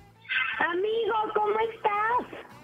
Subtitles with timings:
[0.59, 2.54] Amigo, ¿cómo estás?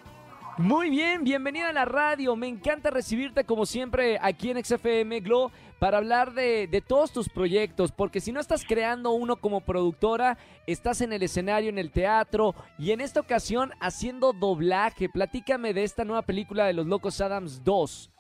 [0.58, 2.36] Muy bien, bienvenida a la radio.
[2.36, 7.30] Me encanta recibirte como siempre aquí en XFM Glo para hablar de, de, todos tus
[7.30, 11.92] proyectos, porque si no estás creando uno como productora, estás en el escenario, en el
[11.92, 15.08] teatro y en esta ocasión haciendo doblaje.
[15.08, 18.11] Platícame de esta nueva película de Los Locos Adams 2.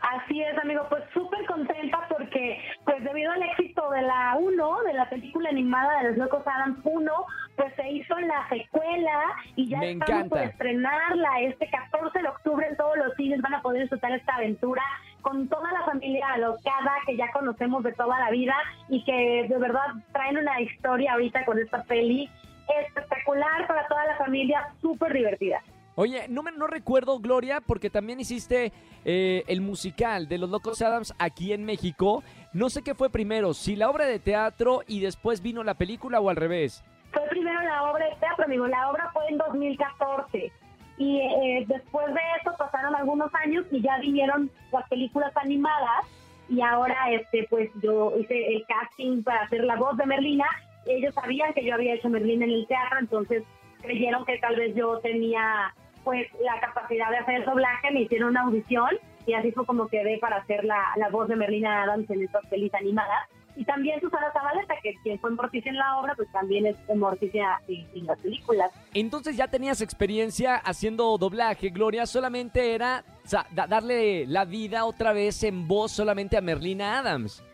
[0.00, 4.94] Así es, amigo, pues súper contenta porque, pues debido al éxito de la 1, de
[4.94, 7.12] la película animada de Los Locos Adams 1,
[7.56, 9.20] pues se hizo la secuela
[9.56, 10.36] y ya Me estamos encanta.
[10.36, 14.36] por estrenarla este 14 de octubre en todos los cines van a poder disfrutar esta
[14.36, 14.82] aventura
[15.20, 18.54] con toda la familia alocada que ya conocemos de toda la vida
[18.88, 22.30] y que de verdad traen una historia ahorita con esta peli
[22.86, 25.60] espectacular para toda la familia, súper divertida.
[25.96, 28.72] Oye, no, me, no recuerdo, Gloria, porque también hiciste
[29.04, 32.22] eh, el musical de Los Locos Adams aquí en México.
[32.52, 36.20] No sé qué fue primero, si la obra de teatro y después vino la película
[36.20, 36.84] o al revés.
[37.12, 38.66] Fue primero la obra de teatro, amigo.
[38.66, 40.52] La obra fue en 2014.
[40.98, 46.06] Y eh, después de eso pasaron algunos años y ya vinieron las películas animadas.
[46.48, 50.46] Y ahora, este, pues yo hice el casting para hacer la voz de Merlina.
[50.86, 53.44] Ellos sabían que yo había hecho Merlina en el teatro, entonces
[53.80, 55.74] creyeron que tal vez yo tenía
[56.04, 58.88] pues la capacidad de hacer el doblaje, me hicieron una audición
[59.26, 62.44] y así fue como quedé para hacer la, la voz de Merlina Adams en estas
[62.46, 63.28] pelis animadas.
[63.56, 67.60] Y también Susana Zabaleta, que quien fue Morticia en la obra, pues también es Morticia
[67.68, 68.70] en, las películas.
[68.94, 73.04] Entonces ya tenías experiencia haciendo doblaje, Gloria, solamente era
[73.50, 77.44] da- darle la vida otra vez en voz solamente a Merlina Adams.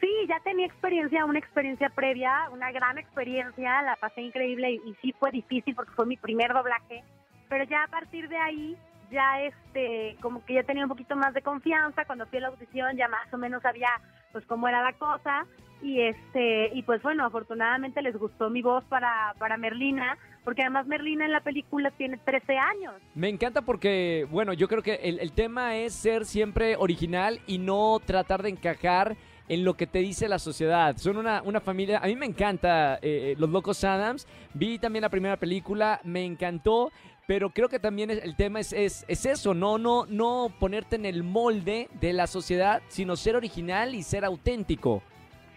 [0.00, 5.12] Sí, ya tenía experiencia, una experiencia previa, una gran experiencia, la pasé increíble y, sí
[5.18, 7.04] fue difícil porque fue mi primer doblaje,
[7.48, 8.76] pero ya a partir de ahí,
[9.10, 12.48] ya este, como que ya tenía un poquito más de confianza, cuando fui a la
[12.48, 13.88] audición ya más o menos sabía
[14.32, 15.44] pues cómo era la cosa
[15.82, 20.86] y este, y pues bueno, afortunadamente les gustó mi voz para, para Merlina, porque además
[20.86, 22.94] Merlina en la película tiene 13 años.
[23.14, 27.58] Me encanta porque, bueno, yo creo que el, el tema es ser siempre original y
[27.58, 29.16] no tratar de encajar
[29.50, 30.96] en lo que te dice la sociedad.
[30.96, 35.08] Son una, una familia, a mí me encanta eh, Los Locos Adams, vi también la
[35.08, 36.92] primera película, me encantó,
[37.26, 39.76] pero creo que también el tema es, es, es, eso, ¿no?
[39.76, 45.02] No, no ponerte en el molde de la sociedad, sino ser original y ser auténtico.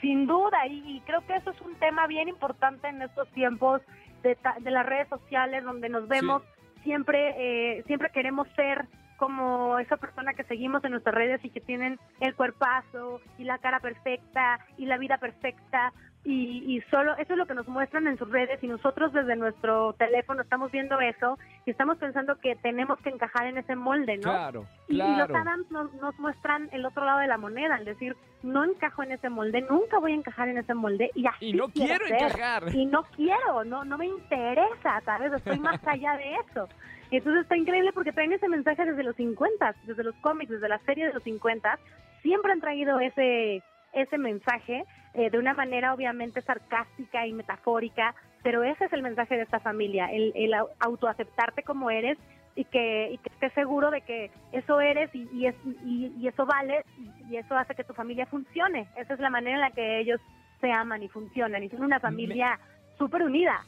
[0.02, 3.82] Sin duda, y, creo que eso es un tema bien importante en estos tiempos
[4.24, 6.42] de, de las redes sociales, donde nos vemos,
[6.84, 7.36] siempre,
[7.78, 8.88] eh, siempre queremos ser
[9.24, 13.58] como esa persona que seguimos en nuestras redes y que tienen el cuerpazo y la
[13.58, 15.94] cara perfecta y la vida perfecta
[16.26, 19.94] y, solo eso es lo que nos muestran en sus redes y nosotros desde nuestro
[19.94, 24.24] teléfono estamos viendo eso y estamos pensando que tenemos que encajar en ese molde, ¿no?
[24.24, 28.64] Claro, y, los Adams nos, muestran el otro lado de la moneda, es decir, no
[28.64, 31.68] encajo en ese molde, nunca voy a encajar en ese molde y así Y no
[31.68, 32.74] quiero, encajar.
[32.74, 35.34] Y no quiero, no, no me interesa, ¿sabes?
[35.34, 36.70] Estoy más allá de eso.
[37.14, 40.68] Y entonces está increíble porque traen ese mensaje desde los 50, desde los cómics, desde
[40.68, 41.78] la serie de los 50,
[42.24, 43.62] siempre han traído ese
[43.94, 44.84] ese mensaje
[45.14, 49.60] eh, de una manera obviamente sarcástica y metafórica, pero ese es el mensaje de esta
[49.60, 52.18] familia, el, el autoaceptarte como eres
[52.56, 55.56] y que, y que estés seguro de que eso eres y, y, es,
[55.86, 56.84] y, eso vale
[57.30, 58.88] y eso hace que tu familia funcione.
[58.98, 60.20] Esa es la manera en la que ellos
[60.60, 62.60] se aman y funcionan y son una familia
[62.98, 63.64] súper unida.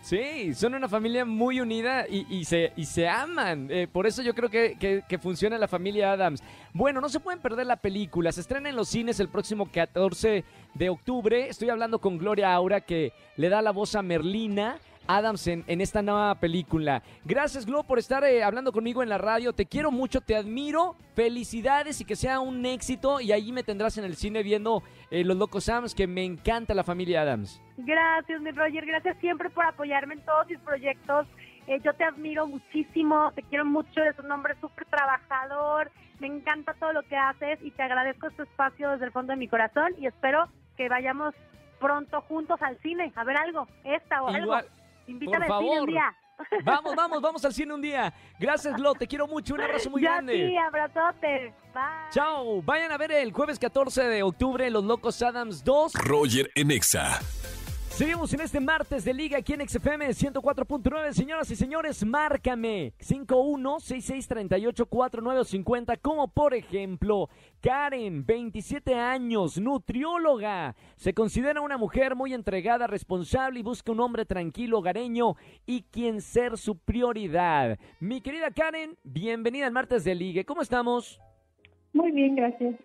[0.00, 3.68] Sí, son una familia muy unida y, se, y se aman.
[3.70, 6.42] Eh, por eso yo creo que, que, funciona la familia Adams.
[6.72, 8.32] Bueno, no se pueden perder la película.
[8.32, 11.48] Se estrena en los cines el próximo 14 de octubre.
[11.48, 14.78] Estoy hablando con Gloria Aura que le da la voz a Merlina.
[15.08, 17.02] Adams en, esta nueva película.
[17.24, 19.52] Gracias, Glo, por estar eh, hablando conmigo en la radio.
[19.52, 20.94] Te quiero mucho, te admiro.
[21.14, 23.20] Felicidades y que sea un éxito.
[23.20, 26.74] Y allí me tendrás en el cine viendo eh, Los Locos Adams, que me encanta
[26.74, 27.60] la familia Adams.
[27.78, 28.86] Gracias, mi Roger.
[28.86, 31.26] Gracias siempre por apoyarme en todos mis proyectos.
[31.66, 36.72] Eh, yo te admiro muchísimo, te quiero mucho, eres un hombre súper trabajador, me encanta
[36.72, 39.92] todo lo que haces y te agradezco este espacio desde el fondo de mi corazón
[39.98, 41.34] y espero que vayamos
[41.78, 44.56] pronto juntos al cine a ver algo, esta o algo.
[45.08, 46.16] Invítame al cine un día.
[46.64, 48.12] Vamos, vamos, vamos al cine un día.
[48.38, 49.54] Gracias, Glo, te quiero mucho.
[49.54, 50.48] Un abrazo muy grande.
[50.48, 51.52] Sí, abrazote.
[51.74, 51.82] Bye.
[52.10, 52.62] Chao.
[52.62, 55.94] Vayan a ver el jueves 14 de octubre Los Locos Adams 2.
[55.94, 57.20] Roger Enexa.
[57.98, 61.10] Seguimos en este martes de Liga aquí en XFM 104.9.
[61.10, 65.98] Señoras y señores, márcame 5166384950.
[66.00, 67.28] Como por ejemplo,
[67.60, 70.76] Karen, 27 años, nutrióloga.
[70.94, 75.34] Se considera una mujer muy entregada, responsable y busca un hombre tranquilo, hogareño
[75.66, 77.80] y quien ser su prioridad.
[77.98, 80.44] Mi querida Karen, bienvenida al martes de Liga.
[80.44, 81.20] ¿Cómo estamos?
[81.92, 82.76] Muy bien, gracias.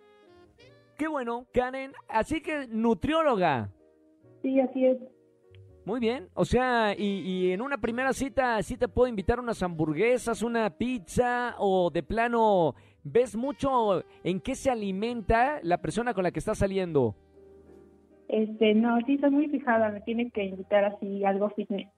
[0.97, 1.93] Qué bueno, Karen.
[2.07, 3.69] Así que nutrióloga.
[4.43, 4.97] Sí, así es.
[5.85, 10.41] Muy bien, o sea, y, en una primera cita sí te puedo invitar unas hamburguesas,
[10.41, 12.73] una pizza o de plano,
[13.03, 17.15] ¿ves mucho en qué se alimenta la persona con la que estás saliendo?
[18.29, 21.89] Este, no, sí, soy muy fijada, me tiene que invitar así algo fitness.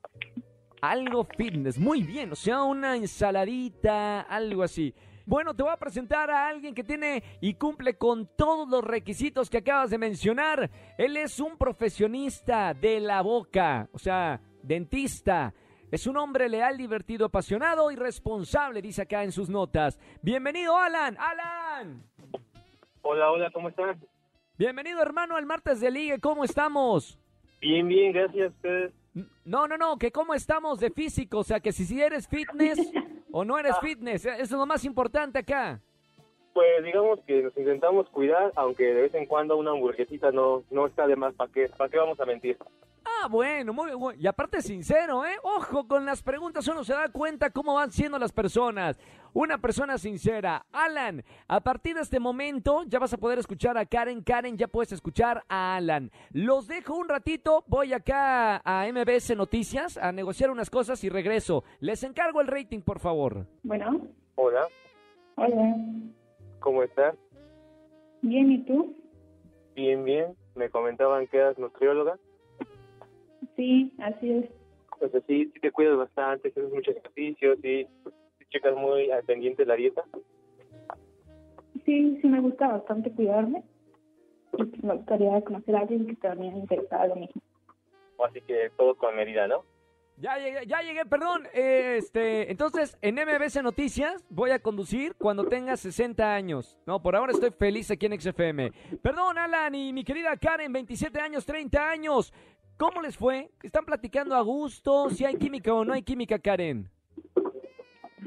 [0.81, 4.95] Algo fitness, muy bien, o sea, una ensaladita, algo así.
[5.27, 9.49] Bueno, te voy a presentar a alguien que tiene y cumple con todos los requisitos
[9.49, 10.69] que acabas de mencionar.
[10.99, 15.51] Él es un profesionista de la boca, o sea, dentista.
[15.91, 19.99] Es un hombre leal, divertido, apasionado y responsable, dice acá en sus notas.
[20.21, 21.17] Bienvenido, Alan.
[21.17, 22.03] Alan.
[23.01, 23.97] Hola, hola, ¿cómo estás?
[24.59, 26.19] Bienvenido, hermano, al martes de Ligue.
[26.19, 27.17] ¿Cómo estamos?
[27.61, 28.93] Bien, bien, gracias a ustedes.
[29.43, 32.77] No, no, no, que cómo estamos de físico, o sea, que si, si eres fitness
[33.37, 33.81] o no eres ah.
[33.81, 35.81] fitness, eso es lo más importante acá.
[36.53, 40.87] Pues digamos que nos intentamos cuidar, aunque de vez en cuando una hamburguesita no, no
[40.87, 42.57] está de más, ¿para qué, ¿para qué vamos a mentir?
[43.03, 44.21] Ah, bueno, muy bien.
[44.21, 45.35] Y aparte sincero, ¿eh?
[45.43, 48.97] Ojo con las preguntas, uno se da cuenta cómo van siendo las personas.
[49.35, 50.65] Una persona sincera.
[50.71, 54.23] Alan, a partir de este momento ya vas a poder escuchar a Karen.
[54.23, 56.09] Karen, ya puedes escuchar a Alan.
[56.31, 61.65] Los dejo un ratito, voy acá a MBS Noticias a negociar unas cosas y regreso.
[61.81, 63.45] Les encargo el rating, por favor.
[63.63, 64.07] Bueno.
[64.35, 64.69] Hola.
[65.35, 65.75] Hola.
[66.61, 67.17] ¿Cómo estás?
[68.21, 68.95] Bien, ¿y tú?
[69.75, 70.27] Bien, bien.
[70.55, 72.17] Me comentaban que eras nutrióloga.
[73.57, 74.45] Sí, así es.
[74.97, 77.85] Pues sí, sí te cuidas bastante, haces muchos ejercicios, sí,
[78.55, 80.03] checas muy al pendiente de la dieta.
[81.85, 83.63] Sí, sí me gusta bastante cuidarme.
[84.57, 87.41] Y pues me gustaría conocer a alguien que también interesara lo mismo.
[88.25, 89.65] Así que todo con medida, ¿no?
[90.17, 91.43] Ya llegué, ya llegué, perdón.
[91.53, 96.79] Este, entonces, en MBC Noticias voy a conducir cuando tenga 60 años.
[96.85, 98.71] No, por ahora estoy feliz aquí en XFM.
[99.01, 102.33] Perdón, Alan y mi querida Karen, 27 años, 30 años.
[102.77, 103.49] ¿Cómo les fue?
[103.61, 105.09] ¿Están platicando a gusto?
[105.09, 106.89] ¿Si hay química o no hay química, Karen?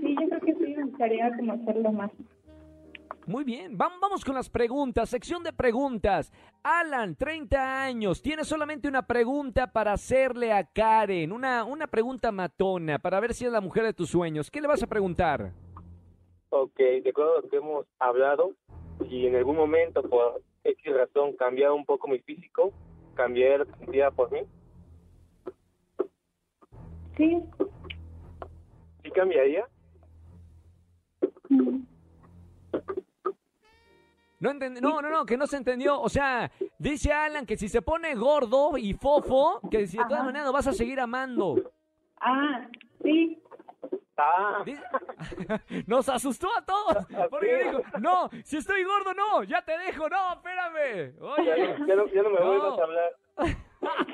[0.00, 2.10] Sí, yo creo que sí, me gustaría conocerlo más.
[3.26, 6.32] Muy bien, Vam- vamos con las preguntas, sección de preguntas.
[6.62, 12.98] Alan, 30 años, tiene solamente una pregunta para hacerle a Karen, una, una pregunta matona,
[12.98, 14.50] para ver si es la mujer de tus sueños.
[14.50, 15.52] ¿Qué le vas a preguntar?
[16.50, 18.52] Ok, de acuerdo a lo que hemos hablado,
[19.08, 22.72] si en algún momento por X razón cambiara un poco mi físico,
[23.14, 24.40] cambiar vida por mí,
[27.16, 27.38] Sí.
[29.02, 29.66] ¿sí cambiaría?
[34.40, 36.00] No, no, no, no, que no se entendió.
[36.00, 40.24] O sea, dice Alan que si se pone gordo y fofo, que si de todas
[40.24, 41.56] maneras lo vas a seguir amando.
[42.20, 42.66] Ah,
[43.02, 43.42] sí.
[44.16, 44.64] Ah,
[45.86, 47.06] Nos asustó a todos.
[47.30, 51.14] Porque dijo, no, si estoy gordo, no, ya te dejo, no, espérame.
[51.20, 52.46] Oye, ya no, ya no me No.
[52.46, 53.12] vuelvas a hablar.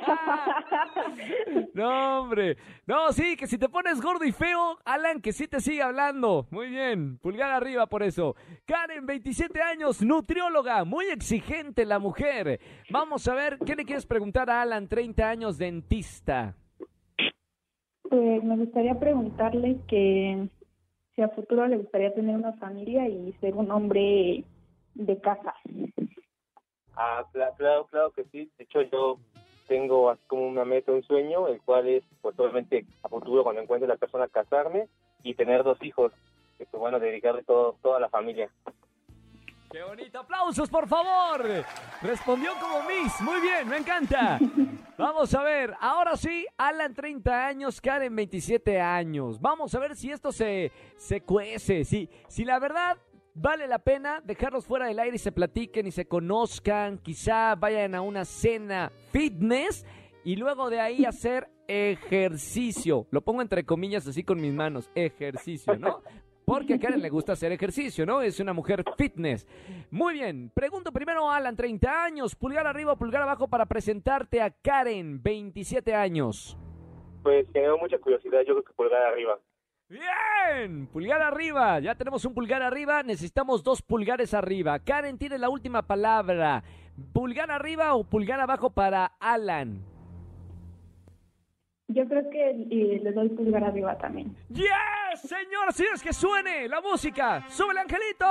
[1.75, 2.57] no, hombre.
[2.87, 6.47] No, sí, que si te pones gordo y feo, Alan, que sí te sigue hablando.
[6.51, 8.35] Muy bien, pulgar arriba por eso.
[8.67, 12.61] Karen, 27 años, nutrióloga, muy exigente la mujer.
[12.91, 16.55] Vamos a ver, ¿qué le quieres preguntar a Alan, 30 años, dentista?
[18.03, 20.49] Pues me gustaría preguntarle que
[21.15, 24.45] si a futuro le gustaría tener una familia y ser un hombre
[24.95, 25.55] de casa.
[26.97, 28.51] Ah, cla- claro, claro que sí.
[28.59, 29.19] De hecho, yo
[29.67, 33.63] tengo así como una meta, un sueño, el cual es, pues obviamente, a futuro, cuando
[33.63, 34.89] encuentre la persona, casarme
[35.23, 36.13] y tener dos hijos.
[36.59, 38.51] Y pues bueno, dedicarle todo, toda la familia.
[39.71, 40.21] ¡Qué bonito!
[40.21, 41.45] ¡Aplausos, por favor!
[42.01, 43.21] Respondió como Miss.
[43.23, 44.39] Muy bien, me encanta.
[44.97, 45.75] Vamos a ver.
[45.81, 49.41] Ahora sí, Alan 30 años, Karen 27 años.
[49.41, 51.85] Vamos a ver si esto se, se cuece.
[51.85, 52.97] Si, si la verdad
[53.35, 56.99] vale la pena dejarlos fuera del aire y se platiquen y se conozcan.
[56.99, 59.85] Quizá vayan a una cena fitness
[60.25, 63.07] y luego de ahí hacer ejercicio.
[63.11, 64.91] Lo pongo entre comillas así con mis manos.
[64.95, 66.03] Ejercicio, ¿no?
[66.47, 68.21] Porque a Karen le gusta hacer ejercicio, ¿no?
[68.21, 69.47] Es una mujer fitness.
[69.91, 74.43] Muy bien, pregunto primero a Alan, 30 años, pulgar arriba o pulgar abajo para presentarte
[74.43, 76.59] a Karen, 27 años.
[77.23, 79.39] Pues generó mucha curiosidad, yo creo que pulgar arriba.
[79.89, 84.79] Bien, pulgar arriba, ya tenemos un pulgar arriba, necesitamos dos pulgares arriba.
[84.79, 86.65] Karen tiene la última palabra.
[87.13, 89.83] ¿Pulgar arriba o pulgar abajo para Alan?
[91.89, 94.35] Yo creo que eh, le doy pulgar arriba también.
[94.49, 95.21] ¡Yes!
[95.21, 97.45] Señoras y señores, que suene la música.
[97.49, 98.27] ¡Sube el angelito!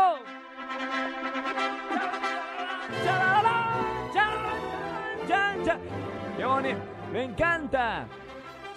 [6.36, 6.80] ¡Qué bonito!
[7.12, 8.08] ¡Me encanta!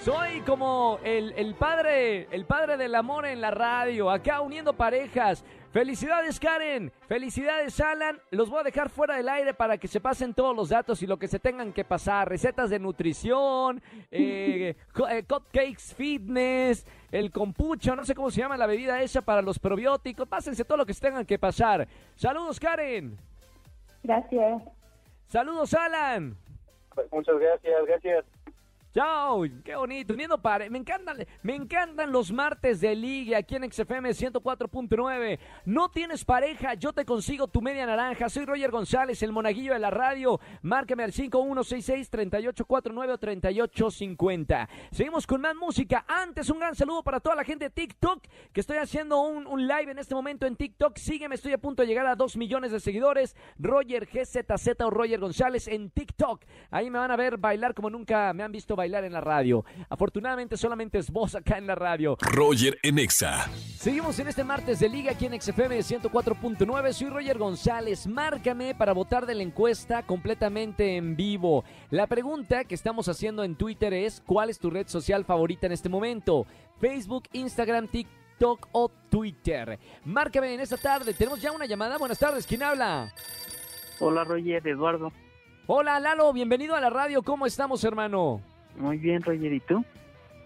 [0.06, 5.44] Soy como el, el padre, el padre del amor en la radio, acá uniendo parejas.
[5.72, 8.20] Felicidades Karen, felicidades Alan.
[8.30, 11.08] Los voy a dejar fuera del aire para que se pasen todos los datos y
[11.08, 12.28] lo que se tengan que pasar.
[12.28, 13.82] Recetas de nutrición,
[14.12, 14.76] eh,
[15.10, 19.58] eh, cupcakes fitness, el kombucha, no sé cómo se llama la bebida esa para los
[19.58, 20.28] probióticos.
[20.28, 21.88] Pásense todo lo que se tengan que pasar.
[22.14, 23.18] Saludos Karen.
[24.04, 24.62] Gracias.
[25.26, 26.36] Saludos Alan.
[26.94, 28.35] Pues muchas gracias, gracias.
[28.96, 30.70] Chao, qué bonito, uniendo pare.
[30.70, 35.38] Me encantan, me encantan los martes de liga aquí en XFM 104.9.
[35.66, 38.30] No tienes pareja, yo te consigo tu media naranja.
[38.30, 40.40] Soy Roger González, el monaguillo de la radio.
[40.62, 44.66] Márcame al 5166-3849 o 3850.
[44.92, 46.06] Seguimos con más música.
[46.08, 49.68] Antes, un gran saludo para toda la gente de TikTok, que estoy haciendo un, un
[49.68, 50.96] live en este momento en TikTok.
[50.96, 53.36] Sígueme, estoy a punto de llegar a 2 millones de seguidores.
[53.58, 56.46] Roger GZZ o Roger González en TikTok.
[56.70, 59.64] Ahí me van a ver bailar como nunca me han visto bailar en la radio.
[59.88, 62.16] Afortunadamente solamente es voz acá en la radio.
[62.20, 63.50] Roger en Exa.
[63.76, 66.92] Seguimos en este martes de Liga aquí en XFM 104.9.
[66.92, 68.06] Soy Roger González.
[68.06, 71.64] Márcame para votar de la encuesta completamente en vivo.
[71.90, 75.72] La pregunta que estamos haciendo en Twitter es: ¿Cuál es tu red social favorita en
[75.72, 76.46] este momento?
[76.80, 79.78] Facebook, Instagram, TikTok o Twitter.
[80.04, 81.12] Márcame en esta tarde.
[81.12, 81.98] Tenemos ya una llamada.
[81.98, 82.46] Buenas tardes.
[82.46, 83.12] ¿Quién habla?
[83.98, 85.12] Hola Roger, Eduardo.
[85.68, 87.24] Hola Lalo, bienvenido a la radio.
[87.24, 88.40] ¿Cómo estamos, hermano?
[88.76, 89.84] Muy bien Roger, ¿y tú?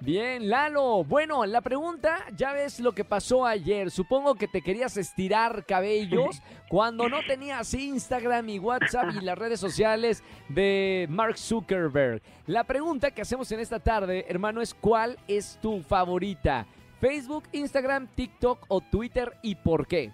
[0.03, 1.05] Bien, Lalo.
[1.05, 3.91] Bueno, la pregunta, ya ves lo que pasó ayer.
[3.91, 9.61] Supongo que te querías estirar cabellos cuando no tenías Instagram y WhatsApp y las redes
[9.61, 12.23] sociales de Mark Zuckerberg.
[12.47, 16.67] La pregunta que hacemos en esta tarde, hermano, es ¿cuál es tu favorita?
[16.99, 20.13] ¿Facebook, Instagram, TikTok o Twitter y por qué?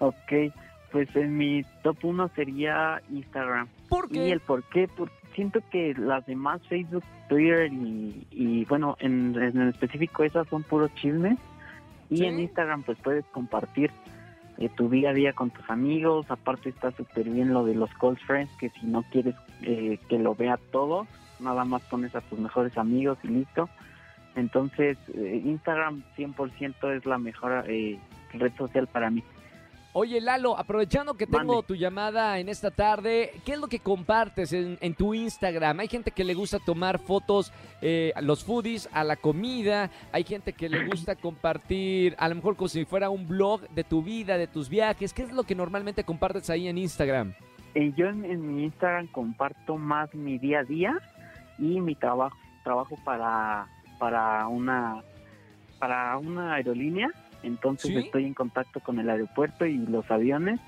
[0.00, 0.52] Ok,
[0.90, 3.68] pues en mi top 1 sería Instagram.
[3.88, 4.32] ¿Por ¿Y qué?
[4.32, 4.88] el por qué?
[4.88, 10.62] Porque siento que las demás, Facebook, Twitter y, y bueno, en, en específico esas son
[10.62, 11.38] puros chismes.
[12.10, 12.24] Y Sí.
[12.24, 13.90] en Instagram pues puedes compartir
[14.58, 16.26] eh, tu día a día con tus amigos.
[16.30, 20.18] Aparte está súper bien lo de los close friends, que si no quieres eh, que
[20.18, 21.06] lo vea todo,
[21.38, 23.68] nada más pones a tus mejores amigos y listo.
[24.36, 27.98] Entonces, eh, Instagram 100% es la mejor eh,
[28.34, 29.22] red social para mí.
[29.92, 31.66] Oye, Lalo, aprovechando que tengo Mande.
[31.66, 35.80] tu llamada en esta tarde, ¿qué es lo que compartes en, en tu Instagram?
[35.80, 39.90] Hay gente que le gusta tomar fotos, eh, a los foodies, a la comida.
[40.12, 43.82] Hay gente que le gusta compartir, a lo mejor como si fuera un blog de
[43.82, 45.12] tu vida, de tus viajes.
[45.12, 47.34] ¿Qué es lo que normalmente compartes ahí en Instagram?
[47.74, 50.98] Eh, yo en, en mi Instagram comparto más mi día a día
[51.58, 52.36] y mi trabajo.
[52.62, 53.66] Trabajo para,
[53.98, 55.02] para una
[55.80, 57.08] para una aerolínea,
[57.42, 57.96] entonces ¿Sí?
[57.98, 60.60] estoy en contacto con el aeropuerto y los aviones.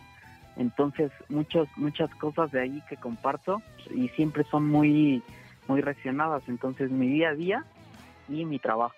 [0.56, 3.62] Entonces muchos muchas cosas de ahí que comparto
[3.94, 5.22] y siempre son muy
[5.68, 6.42] muy reaccionadas.
[6.48, 7.64] Entonces mi día a día
[8.28, 8.94] y mi trabajo.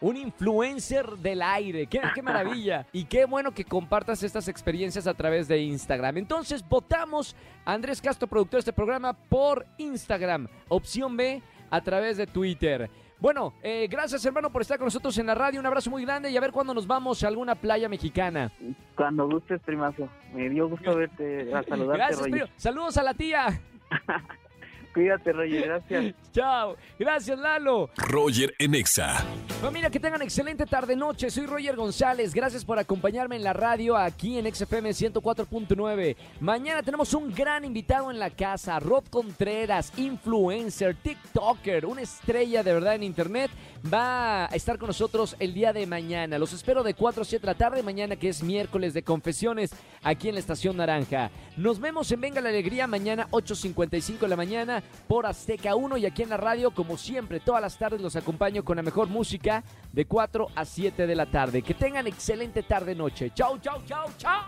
[0.00, 1.86] Un influencer del aire.
[1.86, 2.86] Qué, qué maravilla.
[2.92, 6.16] Y qué bueno que compartas estas experiencias a través de Instagram.
[6.16, 10.48] Entonces, votamos a Andrés Castro, productor de este programa, por Instagram.
[10.68, 12.90] Opción B, a través de Twitter.
[13.20, 15.60] Bueno, eh, gracias hermano por estar con nosotros en la radio.
[15.60, 18.50] Un abrazo muy grande y a ver cuándo nos vamos a alguna playa mexicana.
[18.96, 20.08] Cuando gustes, primazo.
[20.32, 22.50] Me dio gusto verte, a saludarte, Gracias.
[22.56, 23.60] Saludos a la tía.
[24.92, 26.14] Cuídate, Roger, gracias.
[26.32, 26.76] Chao.
[26.98, 27.90] Gracias, Lalo.
[27.96, 29.24] Roger en Exa.
[29.60, 31.30] Familia, que tengan excelente tarde-noche.
[31.30, 32.32] Soy Roger González.
[32.32, 36.16] Gracias por acompañarme en la radio aquí en XFM 104.9.
[36.40, 38.80] Mañana tenemos un gran invitado en la casa.
[38.80, 43.50] Rob Contreras, influencer, TikToker, una estrella de verdad en internet.
[43.92, 46.38] Va a estar con nosotros el día de mañana.
[46.38, 47.82] Los espero de 4 a 7 de la tarde.
[47.82, 49.70] Mañana que es miércoles de confesiones
[50.02, 51.30] aquí en la Estación Naranja.
[51.56, 56.06] Nos vemos en Venga la Alegría mañana 8.55 de la mañana por Azteca 1 y
[56.06, 59.64] aquí en la radio como siempre todas las tardes los acompaño con la mejor música
[59.92, 61.62] de 4 a 7 de la tarde.
[61.62, 63.32] Que tengan excelente tarde noche.
[63.34, 64.40] Chau, chau, chau, chau.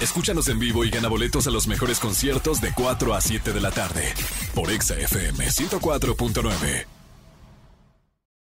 [0.00, 3.60] Escúchanos en vivo y gana boletos a los mejores conciertos de 4 a 7 de
[3.60, 4.02] la tarde
[4.54, 7.01] por Exa FM 104.9.